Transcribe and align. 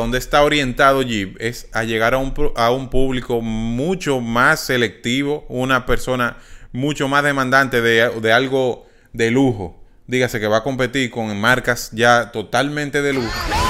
donde 0.00 0.18
está 0.18 0.42
orientado 0.42 1.02
Jeep 1.02 1.36
es 1.40 1.68
a 1.72 1.84
llegar 1.84 2.14
a 2.14 2.18
un, 2.18 2.32
a 2.56 2.70
un 2.70 2.88
público 2.88 3.42
mucho 3.42 4.20
más 4.20 4.60
selectivo, 4.60 5.44
una 5.48 5.84
persona 5.84 6.38
mucho 6.72 7.06
más 7.06 7.22
demandante 7.22 7.82
de, 7.82 8.08
de 8.20 8.32
algo 8.32 8.86
de 9.12 9.30
lujo. 9.30 9.78
Dígase 10.06 10.40
que 10.40 10.48
va 10.48 10.58
a 10.58 10.62
competir 10.62 11.10
con 11.10 11.38
marcas 11.38 11.90
ya 11.92 12.32
totalmente 12.32 13.02
de 13.02 13.12
lujo. 13.12 13.69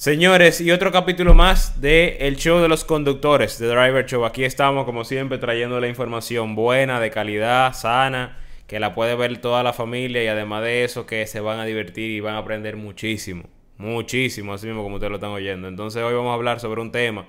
Señores, 0.00 0.62
y 0.62 0.70
otro 0.70 0.90
capítulo 0.92 1.34
más 1.34 1.82
de 1.82 2.16
El 2.20 2.36
Show 2.36 2.60
de 2.60 2.68
los 2.68 2.86
Conductores, 2.86 3.58
de 3.58 3.66
Driver 3.66 4.06
Show. 4.06 4.24
Aquí 4.24 4.44
estamos, 4.44 4.86
como 4.86 5.04
siempre, 5.04 5.36
trayendo 5.36 5.78
la 5.78 5.88
información 5.88 6.54
buena, 6.54 6.98
de 7.00 7.10
calidad, 7.10 7.74
sana, 7.74 8.38
que 8.66 8.80
la 8.80 8.94
puede 8.94 9.14
ver 9.14 9.36
toda 9.42 9.62
la 9.62 9.74
familia 9.74 10.24
y 10.24 10.26
además 10.28 10.62
de 10.62 10.84
eso, 10.84 11.04
que 11.04 11.26
se 11.26 11.40
van 11.40 11.58
a 11.58 11.66
divertir 11.66 12.12
y 12.12 12.20
van 12.20 12.36
a 12.36 12.38
aprender 12.38 12.78
muchísimo. 12.78 13.44
Muchísimo, 13.76 14.54
así 14.54 14.68
mismo 14.68 14.82
como 14.82 14.94
ustedes 14.94 15.10
lo 15.10 15.16
están 15.18 15.32
oyendo. 15.32 15.68
Entonces, 15.68 16.02
hoy 16.02 16.14
vamos 16.14 16.30
a 16.30 16.34
hablar 16.34 16.60
sobre 16.60 16.80
un 16.80 16.92
tema 16.92 17.26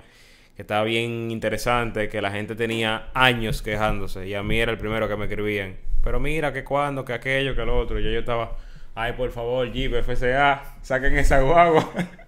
que 0.56 0.62
está 0.62 0.82
bien 0.82 1.30
interesante, 1.30 2.08
que 2.08 2.22
la 2.22 2.30
gente 2.30 2.54
tenía 2.54 3.10
años 3.12 3.60
quejándose 3.60 4.26
y 4.26 4.32
a 4.32 4.42
mí 4.42 4.58
era 4.58 4.72
el 4.72 4.78
primero 4.78 5.10
que 5.10 5.16
me 5.16 5.26
escribían. 5.26 5.76
Pero 6.02 6.20
mira, 6.20 6.54
que 6.54 6.64
cuando, 6.64 7.04
que 7.04 7.12
aquello, 7.12 7.54
que 7.54 7.66
lo 7.66 7.78
otro. 7.78 8.00
Y 8.00 8.04
yo, 8.04 8.08
yo 8.08 8.20
estaba, 8.20 8.56
ay, 8.94 9.12
por 9.12 9.30
favor, 9.30 9.70
Jeep, 9.70 9.92
FCA, 9.92 10.78
saquen 10.80 11.18
esa 11.18 11.40
guagua. 11.40 11.86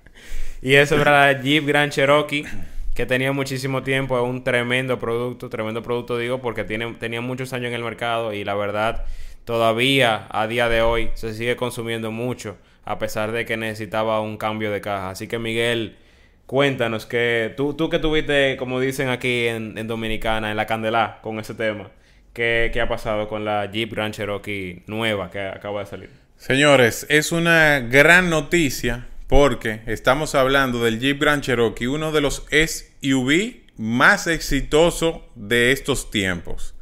Y 0.65 0.77
eso 0.77 0.99
era 0.99 1.27
la 1.27 1.43
Jeep 1.43 1.67
Grand 1.67 1.93
Cherokee, 1.93 2.47
que 2.95 3.05
tenía 3.05 3.33
muchísimo 3.33 3.83
tiempo, 3.83 4.17
es 4.17 4.25
un 4.25 4.43
tremendo 4.43 4.99
producto, 4.99 5.51
tremendo 5.51 5.83
producto 5.83 6.17
digo, 6.17 6.41
porque 6.41 6.65
tiene, 6.65 6.95
tenía 6.95 7.21
muchos 7.21 7.53
años 7.53 7.69
en 7.69 7.75
el 7.75 7.85
mercado 7.85 8.33
y 8.33 8.45
la 8.45 8.55
verdad 8.55 9.05
todavía 9.45 10.27
a 10.31 10.47
día 10.47 10.71
de 10.71 10.81
hoy 10.81 11.11
se 11.13 11.35
sigue 11.35 11.55
consumiendo 11.55 12.11
mucho, 12.11 12.57
a 12.87 12.99
pesar 12.99 13.33
de 13.33 13.45
que 13.45 13.59
necesitaba 13.59 14.23
un 14.23 14.39
cambio 14.39 14.71
de 14.71 14.81
caja. 14.81 15.11
Así 15.11 15.29
que 15.29 15.39
Miguel, 15.39 15.99
cuéntanos 16.47 17.05
que 17.05 17.53
tú, 17.59 17.75
tú 17.75 17.91
que 17.91 17.99
tuviste, 17.99 18.57
como 18.57 18.81
dicen 18.81 19.11
aquí 19.11 19.47
en, 19.47 19.87
Dominicana, 19.87 20.51
en 20.51 20.57
la 20.57 20.65
Candela 20.65 21.19
con 21.21 21.39
ese 21.39 21.53
tema, 21.53 21.91
¿qué, 22.33 22.71
¿qué 22.73 22.81
ha 22.81 22.89
pasado 22.89 23.29
con 23.29 23.45
la 23.45 23.71
Jeep 23.71 23.93
Grand 23.93 24.15
Cherokee 24.15 24.83
nueva 24.87 25.31
que 25.31 25.41
acaba 25.41 25.81
de 25.81 25.87
salir? 25.87 26.11
Señores, 26.39 27.05
es 27.11 27.33
una 27.33 27.81
gran 27.81 28.31
noticia 28.31 29.09
porque 29.37 29.81
estamos 29.87 30.37
hablando 30.37 30.85
del 30.85 31.01
Jeep 31.01 31.21
Grand 31.21 31.43
Cherokee, 31.43 31.89
uno 31.89 32.13
de 32.13 32.21
los 32.21 32.47
SUV 32.53 33.65
más 33.77 34.29
exitosos 34.29 35.23
de 35.35 35.73
estos 35.73 36.13
tiempos. 36.13 36.77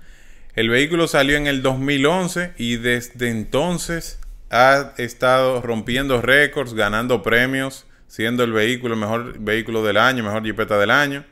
El 0.55 0.69
vehículo 0.69 1.09
salió 1.09 1.39
en 1.39 1.47
el 1.47 1.62
2011 1.62 2.53
y 2.59 2.77
desde 2.77 3.31
entonces 3.31 4.20
ha 4.50 4.92
estado 4.98 5.62
rompiendo 5.62 6.20
récords, 6.20 6.75
ganando 6.75 7.22
premios, 7.22 7.86
siendo 8.06 8.44
el 8.44 8.53
vehículo, 8.53 8.97
mejor 8.97 9.39
vehículo 9.39 9.83
del 9.83 9.97
año, 9.97 10.22
mejor 10.22 10.44
Jeepeta 10.44 10.77
del 10.77 10.91
año, 10.91 11.25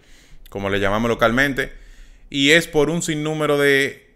como 0.49 0.71
le 0.71 0.81
llamamos 0.81 1.11
localmente. 1.11 1.71
Y 2.31 2.53
es 2.53 2.67
por 2.67 2.89
un 2.89 3.03
sinnúmero 3.03 3.59
de, 3.59 4.15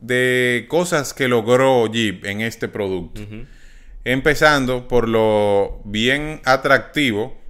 de 0.00 0.66
cosas 0.68 1.14
que 1.14 1.28
logró 1.28 1.90
Jeep 1.90 2.26
en 2.26 2.42
este 2.42 2.68
producto. 2.68 3.22
Empezando 4.04 4.88
por 4.88 5.08
lo 5.08 5.80
bien 5.84 6.40
atractivo 6.44 7.40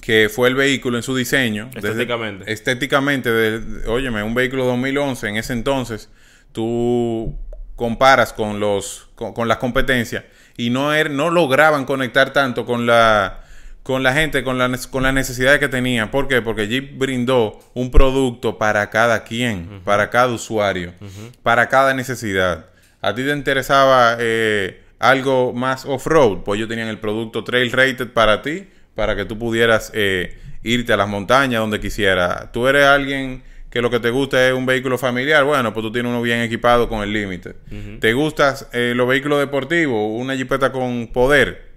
que 0.00 0.28
fue 0.28 0.48
el 0.48 0.54
vehículo 0.54 0.96
en 0.96 1.02
su 1.02 1.14
diseño. 1.14 1.70
Estéticamente. 1.74 2.50
estéticamente, 2.50 3.30
de, 3.30 3.88
óyeme, 3.88 4.22
un 4.22 4.34
vehículo 4.34 4.64
2011, 4.64 5.28
en 5.28 5.36
ese 5.36 5.52
entonces, 5.52 6.08
tú 6.52 7.36
comparas 7.76 8.32
con, 8.32 8.60
los, 8.60 9.08
con, 9.14 9.48
las 9.48 9.56
competencias 9.58 10.24
y 10.56 10.70
no, 10.70 10.94
er, 10.94 11.10
no 11.10 11.30
lograban 11.30 11.84
conectar 11.84 12.32
tanto 12.32 12.64
con 12.64 12.86
la, 12.86 13.44
con 13.82 14.02
la 14.02 14.12
gente, 14.12 14.44
con, 14.44 14.58
la, 14.58 14.70
con 14.90 15.02
las 15.02 15.14
necesidades 15.14 15.58
que 15.58 15.68
tenía. 15.68 16.10
¿Por 16.10 16.28
qué? 16.28 16.42
Porque 16.42 16.68
Jeep 16.68 16.98
brindó 16.98 17.58
un 17.74 17.90
producto 17.90 18.58
para 18.58 18.88
cada 18.90 19.24
quien, 19.24 19.80
para 19.84 20.10
cada 20.10 20.28
usuario, 20.28 20.94
para 21.42 21.68
cada 21.68 21.94
necesidad. 21.94 22.66
A 23.00 23.14
ti 23.14 23.24
te 23.24 23.32
interesaba 23.32 24.16
eh, 24.20 24.81
algo 25.02 25.52
más 25.52 25.84
off-road, 25.84 26.44
pues 26.44 26.58
ellos 26.58 26.68
tenían 26.68 26.86
el 26.86 26.98
producto 26.98 27.42
Trail 27.42 27.72
Rated 27.72 28.12
para 28.12 28.40
ti, 28.40 28.68
para 28.94 29.16
que 29.16 29.24
tú 29.24 29.36
pudieras 29.36 29.90
eh, 29.94 30.38
irte 30.62 30.92
a 30.92 30.96
las 30.96 31.08
montañas 31.08 31.60
donde 31.60 31.80
quisiera. 31.80 32.52
Tú 32.52 32.68
eres 32.68 32.86
alguien 32.86 33.42
que 33.68 33.82
lo 33.82 33.90
que 33.90 33.98
te 33.98 34.10
gusta 34.10 34.46
es 34.46 34.54
un 34.54 34.64
vehículo 34.64 34.98
familiar, 34.98 35.42
bueno, 35.44 35.72
pues 35.74 35.82
tú 35.82 35.90
tienes 35.90 36.08
uno 36.08 36.22
bien 36.22 36.40
equipado 36.40 36.88
con 36.88 37.02
el 37.02 37.12
límite. 37.12 37.56
¿Te 38.00 38.12
gustan 38.12 38.54
eh, 38.72 38.92
los 38.94 39.08
vehículos 39.08 39.40
deportivos? 39.40 40.20
Una 40.20 40.36
jipeta 40.36 40.70
con 40.70 41.08
poder. 41.08 41.72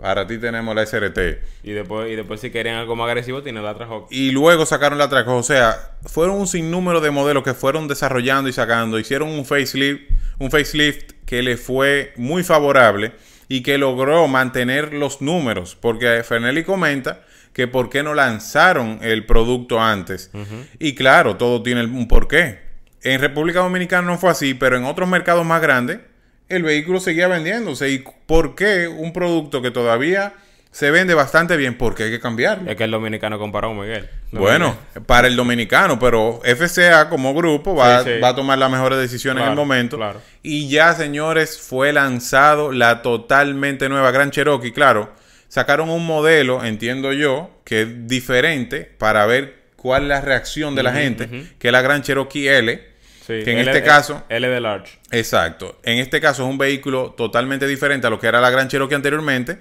Para 0.00 0.26
ti 0.26 0.38
tenemos 0.38 0.74
la 0.74 0.84
SRT. 0.84 1.18
Y 1.62 1.70
después, 1.70 2.10
y 2.10 2.16
después 2.16 2.40
si 2.40 2.50
quieren 2.50 2.74
algo 2.74 2.96
más 2.96 3.06
agresivo, 3.06 3.42
tienen 3.42 3.62
la 3.62 3.74
Trajok. 3.74 4.08
Y 4.10 4.30
luego 4.32 4.66
sacaron 4.66 4.98
la 4.98 5.08
Trajok. 5.08 5.36
O 5.36 5.42
sea, 5.42 5.96
fueron 6.04 6.36
un 6.36 6.46
sinnúmero 6.46 7.00
de 7.00 7.10
modelos 7.10 7.44
que 7.44 7.54
fueron 7.54 7.86
desarrollando 7.86 8.50
y 8.50 8.52
sacando. 8.52 8.98
Hicieron 8.98 9.28
un 9.28 9.44
facelift, 9.44 10.10
un 10.38 10.50
facelift 10.50 11.15
que 11.26 11.42
le 11.42 11.56
fue 11.56 12.12
muy 12.16 12.42
favorable 12.42 13.12
y 13.48 13.62
que 13.62 13.78
logró 13.78 14.26
mantener 14.28 14.94
los 14.94 15.20
números, 15.20 15.76
porque 15.78 16.22
Fernelli 16.24 16.64
comenta 16.64 17.22
que 17.52 17.68
por 17.68 17.90
qué 17.90 18.02
no 18.02 18.14
lanzaron 18.14 18.98
el 19.02 19.24
producto 19.26 19.80
antes. 19.80 20.30
Y 20.78 20.94
claro, 20.94 21.36
todo 21.36 21.62
tiene 21.62 21.84
un 21.84 22.08
porqué. 22.08 22.60
En 23.02 23.20
República 23.20 23.60
Dominicana 23.60 24.06
no 24.06 24.18
fue 24.18 24.30
así, 24.30 24.54
pero 24.54 24.76
en 24.76 24.84
otros 24.84 25.08
mercados 25.08 25.44
más 25.44 25.62
grandes 25.62 26.00
el 26.48 26.62
vehículo 26.62 27.00
seguía 27.00 27.28
vendiéndose. 27.28 27.90
¿Y 27.90 28.04
por 28.26 28.54
qué 28.54 28.88
un 28.88 29.12
producto 29.12 29.62
que 29.62 29.70
todavía 29.70 30.34
se 30.70 30.90
vende 30.90 31.14
bastante 31.14 31.56
bien, 31.56 31.78
porque 31.78 32.04
hay 32.04 32.10
que 32.10 32.20
cambiarlo. 32.20 32.70
Es 32.70 32.76
que 32.76 32.84
el 32.84 32.90
dominicano 32.90 33.38
comparó, 33.38 33.72
Miguel. 33.72 34.10
bueno, 34.32 34.76
para 35.06 35.26
el 35.26 35.34
dominicano, 35.34 35.98
pero 35.98 36.42
FCA 36.44 37.08
como 37.08 37.32
grupo 37.32 37.74
va, 37.74 37.98
a 38.00 38.34
tomar 38.34 38.58
las 38.58 38.70
mejores 38.70 38.98
decisiones 38.98 39.44
en 39.44 39.50
el 39.50 39.56
momento. 39.56 39.98
Y 40.42 40.68
ya, 40.68 40.92
señores, 40.94 41.58
fue 41.58 41.92
lanzado 41.92 42.72
la 42.72 43.00
totalmente 43.00 43.88
nueva 43.88 44.10
Gran 44.10 44.30
Cherokee. 44.30 44.72
Claro, 44.72 45.12
sacaron 45.48 45.88
un 45.88 46.04
modelo, 46.04 46.62
entiendo 46.62 47.12
yo, 47.12 47.50
que 47.64 47.82
es 47.82 48.06
diferente 48.06 48.82
para 48.82 49.24
ver 49.24 49.66
cuál 49.76 50.02
es 50.02 50.08
la 50.08 50.20
reacción 50.20 50.74
de 50.74 50.82
la 50.82 50.92
gente, 50.92 51.28
que 51.58 51.68
es 51.68 51.72
la 51.72 51.80
Gran 51.80 52.02
Cherokee 52.02 52.48
L. 52.48 52.82
que 53.26 53.50
en 53.50 53.58
este 53.60 53.82
caso... 53.82 54.24
L 54.28 54.46
de 54.46 54.60
Large. 54.60 54.98
Exacto. 55.10 55.80
En 55.84 55.98
este 55.98 56.20
caso 56.20 56.42
es 56.42 56.50
un 56.50 56.58
vehículo 56.58 57.14
totalmente 57.16 57.66
diferente 57.66 58.06
a 58.06 58.10
lo 58.10 58.18
que 58.18 58.26
era 58.26 58.40
la 58.40 58.50
Gran 58.50 58.68
Cherokee 58.68 58.94
anteriormente, 58.94 59.58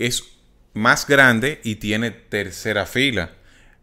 es 0.00 0.24
más 0.72 1.06
grande 1.06 1.60
y 1.62 1.76
tiene 1.76 2.10
tercera 2.10 2.86
fila. 2.86 3.32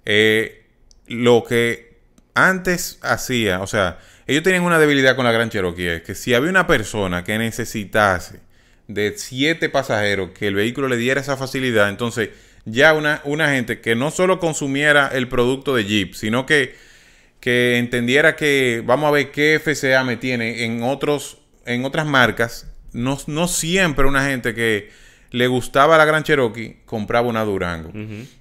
Eh, 0.06 0.66
lo 1.08 1.44
que 1.44 1.98
antes 2.34 2.98
hacía, 3.02 3.62
o 3.62 3.68
sea, 3.68 4.00
ellos 4.26 4.44
tenían 4.44 4.64
una 4.64 4.80
debilidad 4.80 5.16
con 5.16 5.26
la 5.26 5.32
Gran 5.32 5.50
Cherokee, 5.50 5.88
es 5.88 6.02
que 6.02 6.16
si 6.16 6.34
había 6.34 6.50
una 6.50 6.68
persona 6.68 7.24
que 7.24 7.38
necesitase 7.38 8.40
de 8.88 9.14
siete 9.18 9.70
pasajeros 9.70 10.32
que 10.32 10.48
el 10.48 10.56
vehículo 10.56 10.88
le 10.88 10.98
diera 10.98 11.22
esa 11.22 11.38
facilidad, 11.38 11.90
entonces 11.90 12.30
ya 12.66 12.94
una, 12.94 13.22
una 13.24 13.50
gente 13.50 13.80
que 13.80 13.96
no 13.96 14.12
solo 14.12 14.40
consumiera 14.40 15.08
el 15.08 15.28
producto 15.28 15.76
de 15.76 15.86
Jeep, 15.86 16.14
sino 16.14 16.46
que, 16.46 16.76
que 17.40 17.78
entendiera 17.78 18.36
que, 18.36 18.82
vamos 18.86 19.08
a 19.08 19.12
ver 19.12 19.32
qué 19.32 19.60
FCA 19.64 20.04
me 20.04 20.18
tiene 20.18 20.66
en, 20.66 20.84
otros, 20.84 21.40
en 21.66 21.86
otras 21.86 22.06
marcas, 22.06 22.68
no, 22.92 23.18
no 23.28 23.48
siempre 23.48 24.08
una 24.08 24.26
gente 24.26 24.54
que 24.54 24.90
le 25.32 25.48
gustaba 25.48 25.98
la 25.98 26.06
Gran 26.06 26.24
Cherokee, 26.24 26.78
compraba 26.86 27.28
una 27.28 27.44
Durango. 27.44 27.92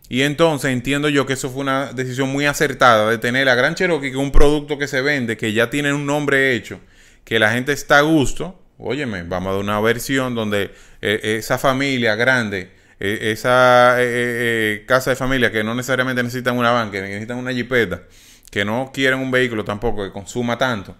Y 0.08 0.22
entonces 0.22 0.70
entiendo 0.70 1.08
yo 1.08 1.26
que 1.26 1.32
eso 1.32 1.50
fue 1.50 1.62
una 1.62 1.92
decisión 1.92 2.30
muy 2.30 2.46
acertada 2.46 3.10
de 3.10 3.18
tener 3.18 3.46
la 3.46 3.54
Gran 3.54 3.74
Cherokee, 3.74 4.10
que 4.10 4.16
es 4.16 4.22
un 4.22 4.32
producto 4.32 4.78
que 4.78 4.86
se 4.86 5.02
vende, 5.02 5.36
que 5.36 5.52
ya 5.52 5.68
tiene 5.70 5.92
un 5.92 6.06
nombre 6.06 6.54
hecho, 6.54 6.80
que 7.24 7.38
la 7.38 7.50
gente 7.52 7.72
está 7.72 7.98
a 7.98 8.02
gusto. 8.02 8.62
Óyeme, 8.78 9.22
vamos 9.22 9.50
a 9.50 9.52
dar 9.52 9.60
una 9.60 9.80
versión 9.80 10.34
donde 10.34 10.70
eh, 11.00 11.36
esa 11.38 11.58
familia 11.58 12.14
grande, 12.14 12.70
eh, 13.00 13.32
esa 13.32 13.96
eh, 13.98 14.84
casa 14.86 15.10
de 15.10 15.16
familia 15.16 15.50
que 15.50 15.64
no 15.64 15.74
necesariamente 15.74 16.22
necesitan 16.22 16.56
una 16.56 16.70
banca, 16.70 16.92
que 16.92 17.02
necesitan 17.02 17.38
una 17.38 17.52
jipeta, 17.52 18.02
que 18.50 18.64
no 18.64 18.90
quieren 18.92 19.18
un 19.18 19.30
vehículo 19.30 19.64
tampoco 19.64 20.04
que 20.04 20.12
consuma 20.12 20.58
tanto, 20.58 20.94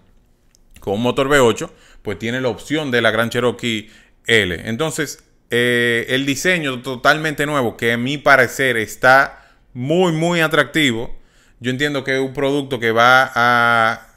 con 0.79 0.95
un 0.95 1.03
motor 1.03 1.29
V8, 1.29 1.69
pues 2.01 2.19
tiene 2.19 2.41
la 2.41 2.49
opción 2.49 2.91
de 2.91 3.01
la 3.01 3.11
Gran 3.11 3.29
Cherokee 3.29 3.89
L. 4.25 4.69
Entonces, 4.69 5.23
eh, 5.49 6.05
el 6.09 6.25
diseño 6.25 6.81
totalmente 6.81 7.45
nuevo, 7.45 7.77
que 7.77 7.93
a 7.93 7.97
mi 7.97 8.17
parecer 8.17 8.77
está 8.77 9.45
muy, 9.73 10.11
muy 10.11 10.41
atractivo. 10.41 11.15
Yo 11.59 11.71
entiendo 11.71 12.03
que 12.03 12.15
es 12.15 12.19
un 12.19 12.33
producto 12.33 12.79
que 12.79 12.91
va 12.91 13.31
a. 13.33 14.07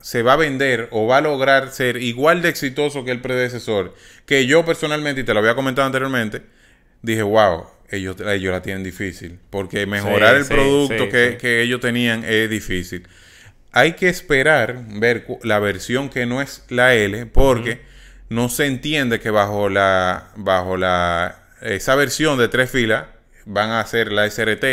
se 0.00 0.22
va 0.22 0.34
a 0.34 0.36
vender 0.36 0.88
o 0.90 1.06
va 1.06 1.18
a 1.18 1.20
lograr 1.20 1.70
ser 1.72 1.96
igual 1.96 2.42
de 2.42 2.50
exitoso 2.50 3.04
que 3.04 3.10
el 3.10 3.20
predecesor. 3.20 3.94
Que 4.26 4.46
yo 4.46 4.64
personalmente, 4.64 5.22
y 5.22 5.24
te 5.24 5.34
lo 5.34 5.40
había 5.40 5.54
comentado 5.54 5.86
anteriormente, 5.86 6.42
dije, 7.02 7.22
wow, 7.22 7.66
ellos, 7.90 8.16
ellos 8.20 8.52
la 8.52 8.62
tienen 8.62 8.84
difícil. 8.84 9.38
Porque 9.50 9.86
mejorar 9.86 10.36
el 10.36 10.46
producto 10.46 11.08
que, 11.08 11.38
que 11.40 11.62
ellos 11.62 11.80
tenían 11.80 12.24
es 12.24 12.50
difícil. 12.50 13.08
hay 13.72 13.92
que 13.92 14.08
esperar 14.08 14.84
ver 14.88 15.26
la 15.42 15.58
versión 15.58 16.08
que 16.08 16.26
no 16.26 16.42
es 16.42 16.64
la 16.68 16.94
L 16.94 17.26
porque 17.26 17.80
no 18.30 18.48
se 18.48 18.66
entiende 18.66 19.20
que 19.20 19.30
bajo 19.30 19.68
la 19.68 20.28
bajo 20.36 20.76
la 20.76 21.42
esa 21.60 21.94
versión 21.96 22.38
de 22.38 22.48
tres 22.48 22.70
filas 22.70 23.06
van 23.44 23.70
a 23.70 23.84
ser 23.84 24.12
la 24.12 24.30
SRT 24.30 24.64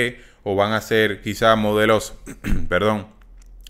o 0.43 0.55
van 0.55 0.71
a 0.71 0.79
ser 0.79 1.21
quizá 1.21 1.55
modelos, 1.57 2.13
perdón, 2.69 3.07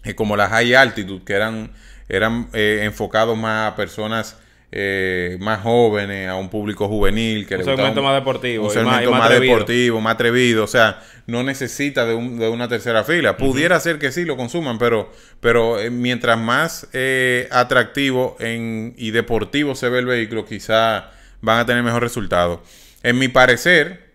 eh, 0.03 0.13
como 0.13 0.37
las 0.37 0.51
High 0.51 0.75
Altitude 0.75 1.23
que 1.25 1.33
eran 1.33 1.71
eran 2.09 2.49
eh, 2.53 2.81
enfocados 2.83 3.37
más 3.37 3.71
a 3.71 3.75
personas 3.75 4.37
eh, 4.69 5.37
más 5.39 5.61
jóvenes, 5.61 6.27
a 6.27 6.35
un 6.35 6.49
público 6.49 6.87
juvenil. 6.87 7.47
Que 7.47 7.55
un 7.55 7.63
segmento 7.63 8.03
más 8.03 8.15
deportivo. 8.15 8.65
Un 8.65 8.71
segmento 8.71 9.11
más, 9.11 9.29
deportivo, 9.29 10.01
más 10.01 10.15
atrevido. 10.15 10.63
O 10.65 10.67
sea, 10.67 11.01
no 11.25 11.43
necesita 11.43 12.05
de, 12.05 12.15
una 12.15 12.67
tercera 12.67 13.03
fila. 13.03 13.37
Pudiera 13.37 13.79
ser 13.79 13.97
que 13.97 14.11
sí 14.11 14.25
lo 14.25 14.35
consuman, 14.35 14.77
pero, 14.77 15.11
pero 15.39 15.79
eh, 15.79 15.89
mientras 15.89 16.37
más 16.37 16.87
eh, 16.91 17.47
atractivo 17.51 18.35
en, 18.39 18.93
y 18.97 19.11
deportivo 19.11 19.73
se 19.73 19.87
ve 19.89 19.99
el 19.99 20.05
vehículo, 20.05 20.45
quizá 20.45 21.11
van 21.39 21.59
a 21.59 21.65
tener 21.65 21.83
mejor 21.83 22.03
resultado. 22.03 22.61
En 23.03 23.17
mi 23.17 23.29
parecer, 23.29 24.11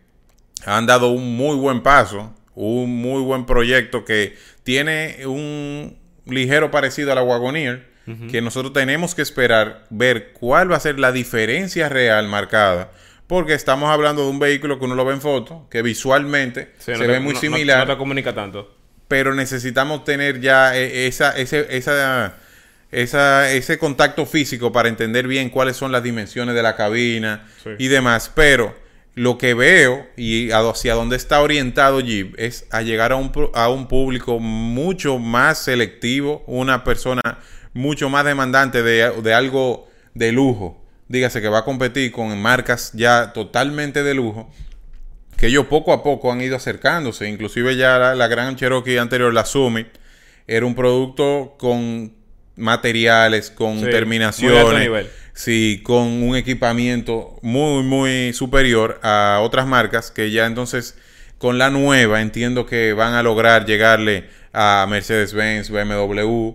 han 0.66 0.86
dado 0.86 1.08
un 1.08 1.34
muy 1.34 1.56
buen 1.56 1.82
paso, 1.82 2.34
un 2.54 3.00
muy 3.00 3.22
buen 3.22 3.46
proyecto 3.46 4.04
que 4.04 4.36
tiene 4.64 5.26
un 5.26 5.96
ligero 6.26 6.70
parecido 6.70 7.10
a 7.12 7.14
la 7.14 7.22
Wagoneer 7.22 7.91
que 8.30 8.40
nosotros 8.40 8.72
tenemos 8.72 9.14
que 9.14 9.22
esperar 9.22 9.84
ver 9.90 10.32
cuál 10.32 10.70
va 10.70 10.76
a 10.76 10.80
ser 10.80 10.98
la 10.98 11.12
diferencia 11.12 11.88
real 11.88 12.28
marcada. 12.28 12.90
Porque 13.26 13.54
estamos 13.54 13.90
hablando 13.90 14.24
de 14.24 14.30
un 14.30 14.38
vehículo 14.38 14.78
que 14.78 14.84
uno 14.84 14.94
lo 14.94 15.04
ve 15.04 15.14
en 15.14 15.20
foto, 15.20 15.66
que 15.70 15.80
visualmente 15.82 16.72
se 16.78 16.96
ve 16.96 17.20
muy 17.20 17.34
similar. 17.36 17.86
No, 17.86 17.94
te 17.94 17.98
comunica 17.98 18.34
tanto. 18.34 18.76
Pero 19.08 19.34
necesitamos 19.34 20.04
tener 20.04 20.40
ya 20.40 20.76
e, 20.76 21.06
esa, 21.06 21.36
ese, 21.36 21.66
esa, 21.70 22.36
esa, 22.90 23.50
ese 23.50 23.78
contacto 23.78 24.26
físico 24.26 24.72
para 24.72 24.88
entender 24.88 25.26
bien 25.26 25.48
cuáles 25.48 25.76
son 25.76 25.92
las 25.92 26.02
dimensiones 26.02 26.54
de 26.54 26.62
la 26.62 26.76
cabina 26.76 27.48
y 27.78 27.88
demás. 27.88 28.30
Pero 28.34 28.81
lo 29.14 29.36
que 29.36 29.54
veo 29.54 30.06
y 30.16 30.50
hacia 30.52 30.94
dónde 30.94 31.16
está 31.16 31.40
orientado 31.42 32.00
Jeep 32.00 32.34
es 32.38 32.66
a 32.70 32.82
llegar 32.82 33.12
a 33.12 33.16
un, 33.16 33.30
a 33.54 33.68
un 33.68 33.86
público 33.86 34.38
mucho 34.38 35.18
más 35.18 35.58
selectivo, 35.58 36.42
una 36.46 36.82
persona 36.82 37.20
mucho 37.74 38.08
más 38.08 38.24
demandante 38.24 38.82
de, 38.82 39.34
algo 39.34 39.88
de 40.14 40.32
lujo, 40.32 40.82
dígase 41.08 41.40
que 41.40 41.48
va 41.48 41.58
a 41.58 41.64
competir 41.64 42.12
con 42.12 42.40
marcas 42.40 42.92
ya 42.94 43.32
totalmente 43.32 44.02
de 44.02 44.14
lujo, 44.14 44.50
que 45.36 45.46
ellos 45.46 45.66
poco 45.66 45.92
a 45.92 46.02
poco 46.02 46.32
han 46.32 46.40
ido 46.40 46.56
acercándose, 46.56 47.28
inclusive 47.28 47.76
ya 47.76 48.14
la, 48.14 48.28
gran 48.28 48.56
Cherokee 48.56 48.98
anterior, 48.98 49.32
la 49.32 49.44
Summit, 49.44 49.88
era 50.46 50.64
un 50.64 50.74
producto 50.74 51.54
con 51.58 52.14
materiales, 52.56 53.50
con 53.50 53.80
terminaciones, 53.80 55.06
sí, 55.34 55.80
con 55.82 56.22
un 56.22 56.36
equipamiento 56.36 57.38
muy, 57.42 57.82
muy 57.82 58.32
superior 58.32 59.00
a 59.02 59.40
otras 59.42 59.66
marcas 59.66 60.10
que 60.10 60.30
ya 60.30 60.46
entonces 60.46 60.96
con 61.38 61.58
la 61.58 61.70
nueva 61.70 62.20
entiendo 62.20 62.66
que 62.66 62.92
van 62.92 63.14
a 63.14 63.22
lograr 63.22 63.66
llegarle 63.66 64.28
a 64.52 64.86
Mercedes-Benz, 64.88 65.70
BMW, 65.70 66.52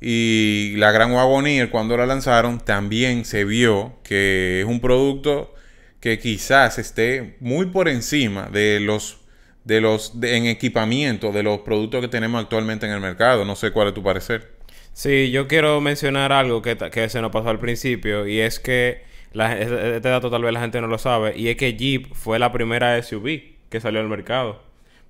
y 0.00 0.74
la 0.76 0.92
Gran 0.92 1.12
Wagoneer, 1.12 1.68
cuando 1.68 1.96
la 1.96 2.06
lanzaron, 2.06 2.58
también 2.58 3.26
se 3.26 3.44
vio 3.44 3.98
que 4.02 4.60
es 4.60 4.66
un 4.66 4.80
producto 4.80 5.54
que 6.00 6.18
quizás 6.18 6.78
esté 6.78 7.36
muy 7.40 7.66
por 7.66 7.88
encima 7.88 8.48
de 8.50 8.80
los 8.80 9.18
de 9.64 9.82
los 9.82 10.14
en 10.22 10.46
equipamiento 10.46 11.32
de 11.32 11.42
los 11.42 11.60
productos 11.60 12.00
que 12.00 12.08
tenemos 12.08 12.40
actualmente 12.40 12.86
en 12.86 12.92
el 12.92 13.00
mercado. 13.00 13.44
No 13.44 13.56
sé 13.56 13.72
cuál 13.72 13.88
es 13.88 13.94
tu 13.94 14.02
parecer. 14.02 14.52
Sí, 14.92 15.30
yo 15.30 15.48
quiero 15.48 15.80
mencionar 15.80 16.32
algo 16.32 16.62
que, 16.62 16.76
que 16.76 17.08
se 17.08 17.20
nos 17.20 17.30
pasó 17.30 17.48
al 17.48 17.58
principio 17.58 18.26
y 18.26 18.40
es 18.40 18.58
que 18.58 19.02
la, 19.32 19.56
este 19.58 20.08
dato 20.08 20.30
tal 20.30 20.42
vez 20.42 20.52
la 20.52 20.60
gente 20.60 20.80
no 20.80 20.88
lo 20.88 20.98
sabe 20.98 21.36
y 21.36 21.48
es 21.48 21.56
que 21.56 21.74
Jeep 21.74 22.12
fue 22.14 22.38
la 22.38 22.52
primera 22.52 23.00
SUV 23.02 23.40
que 23.68 23.80
salió 23.80 24.00
al 24.00 24.08
mercado. 24.08 24.60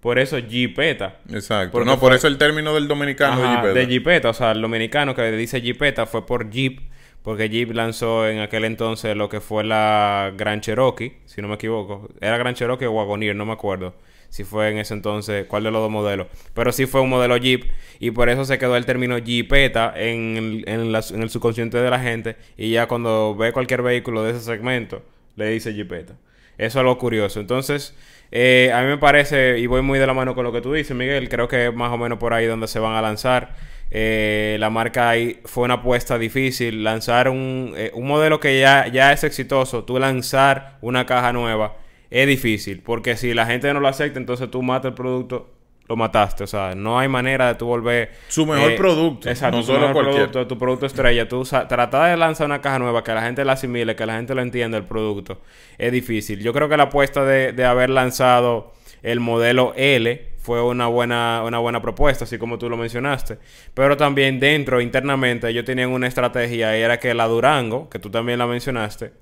Por 0.00 0.18
eso 0.18 0.38
Jeepeta. 0.38 1.18
Exacto. 1.30 1.84
no, 1.84 1.98
por 1.98 2.14
eso 2.14 2.26
el 2.26 2.38
término 2.38 2.74
del 2.74 2.88
dominicano 2.88 3.40
de 3.40 3.48
Jeepeta. 3.48 3.72
De 3.74 3.86
Jeepeta, 3.86 4.28
o 4.30 4.34
sea, 4.34 4.52
el 4.52 4.62
dominicano 4.62 5.14
que 5.14 5.30
dice 5.32 5.60
Jeepeta 5.60 6.06
fue 6.06 6.24
por 6.24 6.50
Jeep, 6.50 6.80
porque 7.22 7.50
Jeep 7.50 7.72
lanzó 7.72 8.26
en 8.26 8.40
aquel 8.40 8.64
entonces 8.64 9.14
lo 9.16 9.28
que 9.28 9.40
fue 9.40 9.64
la 9.64 10.32
Gran 10.36 10.60
Cherokee, 10.60 11.18
si 11.26 11.42
no 11.42 11.48
me 11.48 11.56
equivoco. 11.56 12.08
Era 12.20 12.38
Gran 12.38 12.54
Cherokee 12.54 12.86
o 12.86 12.92
Wagoneer, 12.92 13.36
no 13.36 13.44
me 13.44 13.52
acuerdo 13.52 13.94
si 14.30 14.44
fue 14.44 14.70
en 14.70 14.78
ese 14.78 14.94
entonces, 14.94 15.44
cuál 15.46 15.64
de 15.64 15.70
los 15.70 15.82
dos 15.82 15.90
modelos. 15.90 16.28
Pero 16.54 16.72
sí 16.72 16.86
fue 16.86 17.02
un 17.02 17.10
modelo 17.10 17.36
Jeep 17.36 17.70
y 17.98 18.12
por 18.12 18.30
eso 18.30 18.44
se 18.46 18.58
quedó 18.58 18.76
el 18.76 18.86
término 18.86 19.18
Jeepeta 19.18 19.92
en 19.96 20.36
el, 20.36 20.64
en, 20.66 20.94
en 20.94 21.22
el 21.22 21.30
subconsciente 21.30 21.76
de 21.76 21.90
la 21.90 22.00
gente 22.00 22.36
y 22.56 22.70
ya 22.70 22.86
cuando 22.86 23.34
ve 23.34 23.52
cualquier 23.52 23.82
vehículo 23.82 24.22
de 24.22 24.30
ese 24.30 24.40
segmento, 24.40 25.02
le 25.36 25.50
dice 25.50 25.74
Jeepeta. 25.74 26.14
Eso 26.56 26.66
es 26.66 26.76
algo 26.76 26.98
curioso. 26.98 27.40
Entonces, 27.40 27.94
eh, 28.30 28.70
a 28.74 28.82
mí 28.82 28.86
me 28.86 28.98
parece, 28.98 29.58
y 29.58 29.66
voy 29.66 29.82
muy 29.82 29.98
de 29.98 30.06
la 30.06 30.14
mano 30.14 30.34
con 30.34 30.44
lo 30.44 30.52
que 30.52 30.60
tú 30.60 30.72
dices, 30.72 30.96
Miguel, 30.96 31.28
creo 31.28 31.48
que 31.48 31.68
es 31.68 31.74
más 31.74 31.90
o 31.90 31.98
menos 31.98 32.18
por 32.18 32.34
ahí 32.34 32.46
donde 32.46 32.68
se 32.68 32.78
van 32.78 32.94
a 32.94 33.02
lanzar. 33.02 33.54
Eh, 33.90 34.56
la 34.60 34.70
marca 34.70 35.08
ahí 35.08 35.40
fue 35.46 35.64
una 35.64 35.74
apuesta 35.74 36.18
difícil. 36.18 36.84
Lanzar 36.84 37.28
un, 37.28 37.72
eh, 37.76 37.90
un 37.94 38.06
modelo 38.06 38.38
que 38.38 38.60
ya, 38.60 38.86
ya 38.88 39.12
es 39.12 39.24
exitoso, 39.24 39.84
tú 39.84 39.98
lanzar 39.98 40.76
una 40.82 41.06
caja 41.06 41.32
nueva 41.32 41.76
es 42.10 42.26
difícil, 42.26 42.82
porque 42.82 43.16
si 43.16 43.34
la 43.34 43.46
gente 43.46 43.72
no 43.72 43.80
lo 43.80 43.88
acepta, 43.88 44.18
entonces 44.18 44.50
tú 44.50 44.62
matas 44.62 44.90
el 44.90 44.94
producto 44.94 45.54
lo 45.90 45.96
mataste. 45.96 46.44
O 46.44 46.46
sea, 46.46 46.74
no 46.76 46.98
hay 46.98 47.08
manera 47.08 47.48
de 47.48 47.54
tú 47.56 47.66
volver. 47.66 48.12
Su 48.28 48.46
mejor 48.46 48.76
producto. 48.76 49.28
Exacto, 49.28 49.56
no 49.56 49.62
solo 49.64 49.92
producto, 49.92 50.46
tu 50.46 50.56
producto 50.56 50.86
estrella. 50.86 51.28
Tú 51.28 51.42
tratar 51.42 52.10
de 52.10 52.16
lanzar 52.16 52.46
una 52.46 52.60
caja 52.60 52.78
nueva, 52.78 53.02
que 53.02 53.12
la 53.12 53.22
gente 53.22 53.44
la 53.44 53.52
asimile, 53.52 53.96
que 53.96 54.06
la 54.06 54.14
gente 54.14 54.34
lo 54.34 54.42
entienda 54.42 54.78
el 54.78 54.84
producto, 54.84 55.40
es 55.78 55.90
difícil. 55.90 56.40
Yo 56.40 56.52
creo 56.52 56.68
que 56.68 56.76
la 56.76 56.84
apuesta 56.84 57.24
de, 57.24 57.52
de 57.52 57.64
haber 57.64 57.90
lanzado 57.90 58.72
el 59.02 59.18
modelo 59.18 59.72
L 59.76 60.30
fue 60.38 60.62
una 60.62 60.86
buena, 60.86 61.42
una 61.44 61.58
buena 61.58 61.82
propuesta, 61.82 62.24
así 62.24 62.38
como 62.38 62.58
tú 62.58 62.70
lo 62.70 62.76
mencionaste. 62.76 63.38
Pero 63.74 63.96
también 63.96 64.40
dentro, 64.40 64.80
internamente, 64.80 65.48
ellos 65.48 65.64
tenían 65.64 65.90
una 65.90 66.06
estrategia 66.06 66.78
y 66.78 66.82
era 66.82 66.98
que 66.98 67.12
la 67.14 67.26
Durango, 67.26 67.90
que 67.90 67.98
tú 67.98 68.10
también 68.10 68.38
la 68.38 68.46
mencionaste, 68.46 69.12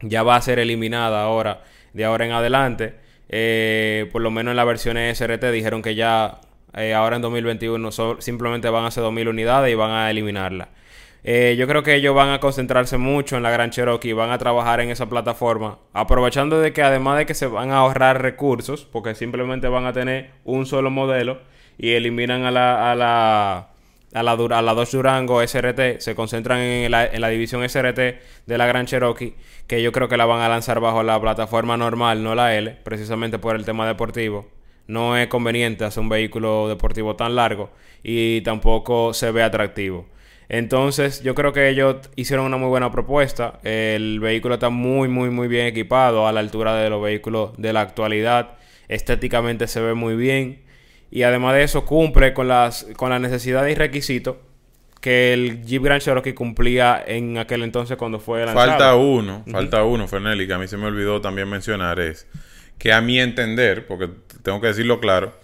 ya 0.00 0.22
va 0.22 0.36
a 0.36 0.42
ser 0.42 0.58
eliminada 0.58 1.22
ahora, 1.22 1.62
de 1.92 2.04
ahora 2.04 2.24
en 2.26 2.32
adelante. 2.32 2.94
Eh, 3.28 4.08
por 4.12 4.22
lo 4.22 4.30
menos 4.30 4.52
en 4.52 4.56
la 4.56 4.64
versión 4.64 4.96
SRT 4.96 5.50
dijeron 5.52 5.82
que 5.82 5.94
ya 5.94 6.40
eh, 6.74 6.94
ahora 6.94 7.16
en 7.16 7.22
2021 7.22 7.90
simplemente 8.18 8.68
van 8.68 8.84
a 8.84 8.88
hacer 8.88 9.02
2000 9.02 9.28
unidades 9.28 9.72
y 9.72 9.74
van 9.74 9.90
a 9.90 10.10
eliminarla. 10.10 10.68
Eh, 11.24 11.54
yo 11.56 11.68
creo 11.68 11.84
que 11.84 11.94
ellos 11.94 12.14
van 12.16 12.30
a 12.30 12.40
concentrarse 12.40 12.98
mucho 12.98 13.36
en 13.36 13.44
la 13.44 13.50
Gran 13.50 13.70
Cherokee 13.70 14.12
van 14.12 14.30
a 14.30 14.38
trabajar 14.38 14.80
en 14.80 14.90
esa 14.90 15.08
plataforma, 15.08 15.78
aprovechando 15.92 16.60
de 16.60 16.72
que 16.72 16.82
además 16.82 17.18
de 17.18 17.26
que 17.26 17.34
se 17.34 17.46
van 17.46 17.70
a 17.70 17.78
ahorrar 17.78 18.20
recursos, 18.20 18.84
porque 18.86 19.14
simplemente 19.14 19.68
van 19.68 19.86
a 19.86 19.92
tener 19.92 20.30
un 20.44 20.66
solo 20.66 20.90
modelo 20.90 21.40
y 21.78 21.92
eliminan 21.92 22.44
a 22.44 22.50
la, 22.50 22.90
a 22.90 22.94
la, 22.96 23.71
a 24.12 24.22
la, 24.22 24.32
a 24.32 24.62
la 24.62 24.74
2 24.74 24.92
Durango 24.92 25.46
SRT, 25.46 26.00
se 26.00 26.14
concentran 26.14 26.60
en 26.60 26.90
la, 26.90 27.06
en 27.06 27.20
la 27.20 27.28
división 27.28 27.68
SRT 27.68 27.98
de 28.46 28.58
la 28.58 28.66
Gran 28.66 28.86
Cherokee 28.86 29.34
que 29.66 29.82
yo 29.82 29.90
creo 29.90 30.08
que 30.08 30.16
la 30.16 30.26
van 30.26 30.42
a 30.42 30.48
lanzar 30.48 30.80
bajo 30.80 31.02
la 31.02 31.20
plataforma 31.20 31.78
normal, 31.78 32.22
no 32.22 32.34
la 32.34 32.54
L, 32.56 32.76
precisamente 32.82 33.38
por 33.38 33.56
el 33.56 33.64
tema 33.64 33.86
deportivo. 33.86 34.46
No 34.86 35.16
es 35.16 35.28
conveniente 35.28 35.84
hacer 35.84 36.02
un 36.02 36.08
vehículo 36.08 36.68
deportivo 36.68 37.16
tan 37.16 37.36
largo 37.36 37.70
y 38.02 38.42
tampoco 38.42 39.14
se 39.14 39.30
ve 39.30 39.42
atractivo. 39.42 40.06
Entonces, 40.48 41.22
yo 41.22 41.34
creo 41.34 41.54
que 41.54 41.70
ellos 41.70 41.96
hicieron 42.16 42.44
una 42.44 42.58
muy 42.58 42.68
buena 42.68 42.90
propuesta. 42.90 43.60
El 43.62 44.20
vehículo 44.20 44.54
está 44.54 44.68
muy, 44.68 45.08
muy, 45.08 45.30
muy 45.30 45.48
bien 45.48 45.66
equipado 45.66 46.26
a 46.26 46.32
la 46.32 46.40
altura 46.40 46.74
de 46.74 46.90
los 46.90 47.02
vehículos 47.02 47.52
de 47.56 47.72
la 47.72 47.80
actualidad. 47.80 48.58
Estéticamente 48.88 49.68
se 49.68 49.80
ve 49.80 49.94
muy 49.94 50.16
bien. 50.16 50.64
Y 51.12 51.24
además 51.24 51.54
de 51.54 51.62
eso, 51.62 51.84
cumple 51.84 52.32
con 52.32 52.48
las, 52.48 52.86
con 52.96 53.10
las 53.10 53.20
necesidades 53.20 53.70
y 53.70 53.74
requisitos 53.74 54.36
que 55.02 55.34
el 55.34 55.62
Jeep 55.62 55.82
Grand 55.82 56.00
Cherokee 56.00 56.32
cumplía 56.32 57.04
en 57.06 57.36
aquel 57.36 57.62
entonces 57.64 57.98
cuando 57.98 58.18
fue 58.18 58.46
lanzado. 58.46 58.66
Falta 58.66 58.94
uno, 58.94 59.44
falta 59.50 59.84
uno, 59.84 60.08
Fernelli, 60.08 60.46
que 60.46 60.54
a 60.54 60.58
mí 60.58 60.66
se 60.68 60.78
me 60.78 60.86
olvidó 60.86 61.20
también 61.20 61.50
mencionar 61.50 62.00
es 62.00 62.26
que 62.78 62.94
a 62.94 63.02
mi 63.02 63.20
entender, 63.20 63.86
porque 63.86 64.08
tengo 64.42 64.60
que 64.62 64.68
decirlo 64.68 65.00
claro, 65.00 65.38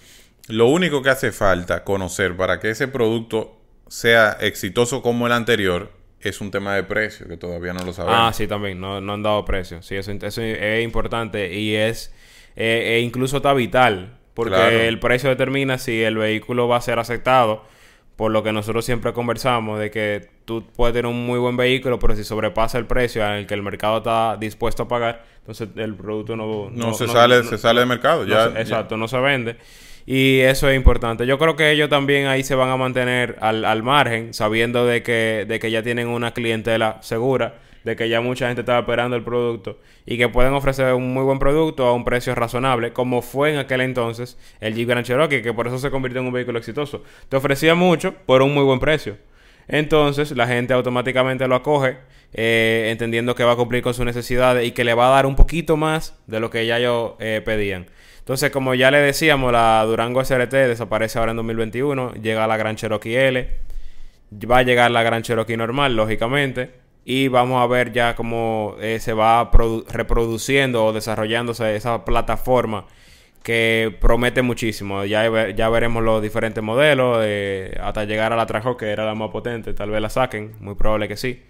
lo 0.47 0.69
único 0.69 1.03
que 1.03 1.11
hace 1.11 1.33
falta 1.33 1.85
conocer 1.85 2.35
para 2.35 2.61
que 2.61 2.71
ese 2.71 2.89
producto 2.89 3.61
sea 3.89 4.39
exitoso 4.41 5.03
como 5.03 5.27
el 5.27 5.33
anterior 5.33 5.93
es 6.21 6.41
un 6.41 6.51
tema 6.51 6.75
de 6.75 6.85
precio, 6.85 7.29
que 7.29 7.37
todavía 7.37 7.75
no 7.75 7.85
lo 7.85 7.93
sabemos. 7.93 8.19
Ah, 8.19 8.33
sí, 8.33 8.47
también, 8.47 8.81
no, 8.81 8.97
han 8.97 9.23
dado 9.23 9.45
precio. 9.45 9.83
Sí, 9.83 9.97
eso, 9.97 10.13
es 10.13 10.85
importante 10.85 11.53
y 11.53 11.75
es, 11.75 12.15
eh, 12.57 12.95
e 12.97 13.01
incluso 13.01 13.37
está 13.37 13.53
vital, 13.53 14.18
porque 14.38 14.87
el 14.87 15.00
precio 15.00 15.30
determina 15.30 15.78
si 15.78 16.00
el 16.00 16.16
vehículo 16.16 16.68
va 16.68 16.76
a 16.76 16.80
ser 16.80 17.00
aceptado 17.00 17.64
por 18.14 18.30
lo 18.30 18.45
que 18.45 18.52
nosotros 18.52 18.85
siempre 18.85 19.12
conversamos 19.12 19.80
de 19.80 19.90
que 19.90 20.28
tú 20.45 20.64
puedes 20.76 20.95
tener 20.95 21.11
un 21.11 21.26
muy 21.26 21.40
buen 21.40 21.57
vehículo, 21.57 21.99
pero 21.99 22.14
si 22.14 22.23
sobrepasa 22.23 22.78
el 22.78 22.87
precio 22.87 23.26
al 23.26 23.49
que 23.49 23.54
el 23.54 23.64
mercado 23.64 23.99
está 23.99 24.37
dispuesto 24.37 24.85
a 24.85 24.88
pagar, 24.88 25.25
entonces 25.40 25.71
el 25.75 25.97
producto 25.97 26.37
no... 26.37 26.71
No, 26.71 26.95
se, 26.95 27.09
sale, 27.09 27.42
se 27.42 27.59
sale 27.59 27.80
del 27.80 27.88
mercado, 27.88 28.25
ya, 28.26 28.47
exacto, 28.61 28.97
no 28.97 29.09
se 29.09 29.18
vende. 29.18 29.57
Y 30.07 30.38
eso 30.38 30.71
es 30.71 30.76
importante. 30.76 31.26
Yo 31.26 31.37
creo 31.37 31.57
que 31.57 31.73
ellos 31.73 31.88
también 31.88 32.28
ahí 32.28 32.45
se 32.45 32.54
van 32.54 32.68
a 32.71 32.76
mantener 32.76 33.38
al, 33.40 33.64
al 33.64 33.83
margen, 33.83 34.33
sabiendo 34.35 34.87
de 34.87 35.02
que, 35.02 35.47
de 35.49 35.59
que 35.59 35.73
ya 35.73 35.83
tienen 35.83 36.07
una 36.07 36.33
clientela 36.33 36.99
segura, 37.00 37.57
de 37.88 37.97
que 37.97 38.09
ya 38.11 38.21
mucha 38.21 38.49
gente 38.49 38.61
estaba 38.61 38.80
esperando 38.80 39.16
el 39.16 39.25
producto 39.25 39.78
y 40.04 40.18
que 40.18 40.28
pueden 40.28 40.52
ofrecer 40.52 40.92
un 40.92 41.14
muy 41.14 41.25
buen 41.25 41.38
producto 41.38 41.87
a 41.87 41.95
un 41.95 42.04
precio 42.04 42.35
razonable, 42.35 42.92
como 42.92 43.23
fue 43.23 43.50
en 43.52 43.59
aquel 43.59 43.80
entonces 43.80 44.37
el 44.61 44.75
Jeep 44.75 44.88
Grand 44.88 45.07
Cherokee, 45.07 45.40
que 45.40 45.54
por 45.54 45.66
eso 45.66 45.78
se 45.78 45.90
convirtió 45.90 46.21
en 46.21 46.26
un 46.26 46.33
vehículo 46.35 46.59
exitoso. 46.59 47.02
Te 47.30 47.37
ofrecía 47.37 47.75
mucho 47.75 48.12
por 48.26 48.42
un 48.42 48.52
muy 48.52 48.62
buen 48.62 48.78
precio. 48.78 49.16
Entonces 49.68 50.33
la 50.33 50.47
gente 50.47 50.75
automáticamente 50.75 51.49
lo 51.49 51.54
acoge, 51.54 51.97
eh, 52.35 52.88
entendiendo 52.90 53.35
que 53.35 53.45
va 53.45 53.52
a 53.52 53.57
cumplir 53.57 53.83
con 53.83 53.95
sus 53.95 54.04
necesidades 54.04 54.66
y 54.66 54.73
que 54.73 54.85
le 54.85 54.92
va 54.92 55.09
a 55.09 55.11
dar 55.11 55.25
un 55.25 55.35
poquito 55.35 55.78
más 55.78 56.14
de 56.26 56.40
lo 56.40 56.50
que 56.50 56.66
ya 56.66 56.76
ellos 56.76 57.12
eh, 57.21 57.40
pedían. 57.42 57.87
Entonces, 58.18 58.50
como 58.50 58.75
ya 58.75 58.90
le 58.90 58.99
decíamos, 58.99 59.50
la 59.50 59.83
Durango 59.87 60.23
SRT 60.23 60.52
desaparece 60.52 61.18
ahora 61.18 61.30
en 61.30 61.38
2021, 61.38 62.12
llega 62.21 62.47
la 62.47 62.59
Gran 62.59 62.76
Cherokee 62.76 63.16
L, 63.16 63.49
va 64.50 64.59
a 64.59 64.62
llegar 64.62 64.90
la 64.90 65.02
Gran 65.02 65.23
Cherokee 65.23 65.57
normal, 65.57 65.97
lógicamente, 65.97 66.88
y 67.11 67.29
vamos 67.29 67.62
a 67.62 67.67
ver 67.67 67.91
ya 67.91 68.15
cómo 68.15 68.77
eh, 68.81 69.00
se 69.00 69.15
va 69.15 69.50
reproduciendo 69.88 70.85
o 70.85 70.93
desarrollándose 70.93 71.75
esa 71.75 72.05
plataforma 72.05 72.85
que 73.43 73.97
promete 73.99 74.43
muchísimo. 74.43 75.07
Ya, 75.07 75.49
ya 75.49 75.71
veremos 75.71 76.03
los 76.03 76.21
diferentes 76.21 76.62
modelos 76.62 77.21
eh, 77.23 77.75
hasta 77.83 78.05
llegar 78.05 78.35
a 78.35 78.37
la 78.37 78.45
Trajo, 78.45 78.77
que 78.77 78.91
era 78.91 79.07
la 79.07 79.15
más 79.15 79.31
potente. 79.31 79.73
Tal 79.73 79.88
vez 79.88 80.03
la 80.03 80.11
saquen, 80.11 80.53
muy 80.61 80.75
probable 80.75 81.09
que 81.09 81.17
sí. 81.17 81.45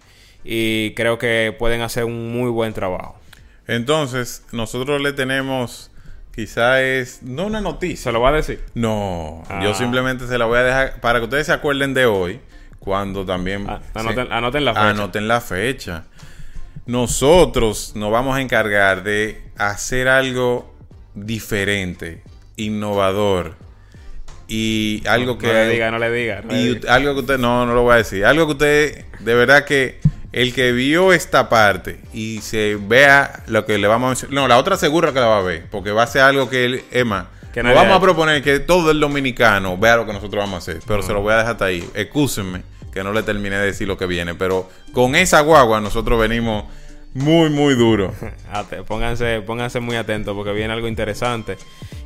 Y 0.45 0.93
creo 0.93 1.17
que 1.17 1.53
pueden 1.59 1.81
hacer 1.81 2.05
un 2.05 2.31
muy 2.31 2.49
buen 2.49 2.71
trabajo. 2.71 3.19
Entonces, 3.67 4.45
nosotros 4.53 5.01
le 5.01 5.11
tenemos, 5.11 5.91
quizá 6.33 6.81
es, 6.81 7.21
no 7.21 7.47
una 7.47 7.59
noticia. 7.59 7.97
¿Se 7.97 8.11
lo 8.13 8.21
va 8.21 8.29
a 8.29 8.31
decir? 8.31 8.63
No, 8.75 9.43
yo 9.61 9.71
ah. 9.71 9.75
simplemente 9.75 10.25
se 10.25 10.37
la 10.37 10.45
voy 10.45 10.59
a 10.59 10.63
dejar 10.63 11.01
para 11.01 11.19
que 11.19 11.25
ustedes 11.25 11.47
se 11.47 11.51
acuerden 11.51 11.93
de 11.93 12.05
hoy, 12.05 12.39
cuando 12.79 13.25
también... 13.25 13.65
Ah, 13.69 13.81
anoten, 13.93 14.65
la 14.65 14.73
fecha. 14.73 14.89
Anoten 14.89 15.27
la 15.27 15.41
fecha. 15.41 16.03
Nosotros 16.85 17.93
nos 17.95 18.11
vamos 18.11 18.37
a 18.37 18.41
encargar 18.41 19.03
de 19.03 19.43
hacer 19.57 20.07
algo 20.07 20.73
diferente, 21.13 22.23
innovador 22.55 23.55
y 24.47 25.03
algo 25.07 25.37
que... 25.37 25.47
No 25.47 25.53
le 25.53 25.69
diga, 25.69 25.91
no 25.91 25.99
le 25.99 26.11
diga. 26.11 26.43
y 26.49 26.79
algo 26.87 27.13
que 27.13 27.19
usted... 27.19 27.37
No, 27.37 27.65
no 27.65 27.75
lo 27.75 27.83
voy 27.83 27.93
a 27.93 27.97
decir. 27.97 28.25
Algo 28.25 28.47
que 28.47 28.51
usted, 28.53 29.05
de 29.19 29.35
verdad 29.35 29.65
que 29.65 29.99
el 30.31 30.53
que 30.53 30.71
vio 30.71 31.13
esta 31.13 31.49
parte 31.49 31.99
y 32.13 32.39
se 32.41 32.77
vea 32.81 33.43
lo 33.47 33.65
que 33.65 33.77
le 33.77 33.87
vamos 33.87 34.07
a 34.07 34.09
mencionar... 34.09 34.33
No, 34.33 34.47
la 34.47 34.57
otra 34.57 34.77
seguro 34.77 35.13
que 35.13 35.19
la 35.19 35.27
va 35.27 35.37
a 35.37 35.43
ver, 35.43 35.65
porque 35.69 35.91
va 35.91 36.03
a 36.03 36.07
ser 36.07 36.21
algo 36.21 36.49
que 36.49 36.65
él, 36.65 36.83
Emma... 36.91 37.29
Que 37.53 37.63
vamos 37.63 37.95
a 37.95 37.99
proponer 37.99 38.43
que 38.43 38.59
todo 38.59 38.91
el 38.91 38.99
dominicano 38.99 39.77
vea 39.77 39.97
lo 39.97 40.05
que 40.05 40.13
nosotros 40.13 40.43
vamos 40.43 40.55
a 40.55 40.57
hacer, 40.57 40.81
pero 40.85 41.01
se 41.01 41.13
lo 41.13 41.21
voy 41.21 41.33
a 41.33 41.37
dejar 41.37 41.53
hasta 41.53 41.65
ahí. 41.65 41.87
Excúsenme 41.95 42.63
que 42.91 43.03
no 43.03 43.13
le 43.13 43.23
terminé 43.23 43.57
de 43.57 43.65
decir 43.67 43.87
lo 43.87 43.97
que 43.97 44.05
viene, 44.05 44.35
pero 44.35 44.69
con 44.93 45.15
esa 45.15 45.41
guagua 45.41 45.79
nosotros 45.79 46.19
venimos 46.19 46.65
muy, 47.13 47.49
muy 47.49 47.75
duro. 47.75 48.13
pónganse, 48.87 49.41
pónganse 49.41 49.79
muy 49.79 49.95
atentos 49.95 50.35
porque 50.35 50.53
viene 50.53 50.73
algo 50.73 50.87
interesante. 50.87 51.57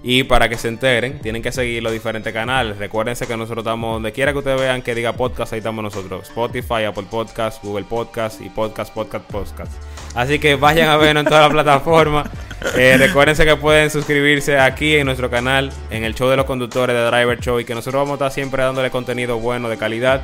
Y 0.01 0.23
para 0.23 0.49
que 0.49 0.57
se 0.57 0.67
enteren, 0.67 1.19
tienen 1.19 1.41
que 1.41 1.51
seguir 1.51 1.81
los 1.81 1.91
diferentes 1.91 2.33
canales. 2.33 2.77
Recuérdense 2.77 3.27
que 3.27 3.37
nosotros 3.37 3.63
estamos 3.63 3.93
donde 3.93 4.11
quiera 4.11 4.33
que 4.33 4.39
ustedes 4.39 4.59
vean 4.59 4.81
que 4.81 4.95
diga 4.95 5.13
podcast, 5.13 5.53
ahí 5.53 5.59
estamos 5.59 5.83
nosotros. 5.83 6.27
Spotify, 6.27 6.83
Apple 6.85 7.05
Podcast, 7.09 7.63
Google 7.63 7.85
Podcast 7.85 8.41
y 8.41 8.49
Podcast, 8.49 8.93
Podcast, 8.93 9.29
Podcast. 9.29 9.71
Así 10.15 10.39
que 10.39 10.55
vayan 10.55 10.89
a 10.89 10.97
vernos 10.97 11.23
en 11.23 11.29
toda 11.29 11.41
la 11.41 11.49
plataforma. 11.49 12.23
Eh, 12.77 12.95
recuérdense 12.97 13.43
que 13.43 13.57
pueden 13.57 13.89
suscribirse 13.89 14.57
aquí 14.57 14.95
en 14.95 15.05
nuestro 15.05 15.29
canal, 15.29 15.69
en 15.89 16.05
el 16.05 16.15
show 16.15 16.29
de 16.29 16.37
los 16.37 16.45
conductores 16.45 16.95
de 16.95 17.03
Driver 17.03 17.37
Show 17.37 17.59
y 17.59 17.65
que 17.65 17.75
nosotros 17.75 18.01
vamos 18.01 18.11
a 18.11 18.13
estar 18.13 18.31
siempre 18.31 18.63
dándole 18.63 18.89
contenido 18.89 19.37
bueno, 19.37 19.67
de 19.67 19.77
calidad 19.77 20.21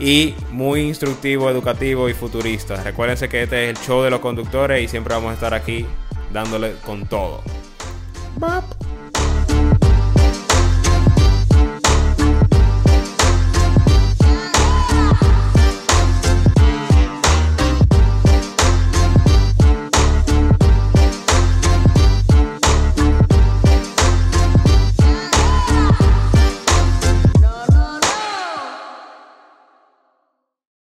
y 0.00 0.34
muy 0.50 0.82
instructivo, 0.82 1.50
educativo 1.50 2.08
y 2.08 2.14
futurista. 2.14 2.82
Recuérdense 2.82 3.28
que 3.28 3.42
este 3.42 3.64
es 3.64 3.78
el 3.78 3.84
show 3.84 4.02
de 4.02 4.10
los 4.10 4.20
conductores 4.20 4.82
y 4.82 4.88
siempre 4.88 5.14
vamos 5.14 5.30
a 5.30 5.34
estar 5.34 5.54
aquí 5.54 5.86
dándole 6.32 6.74
con 6.84 7.06
todo. 7.06 7.42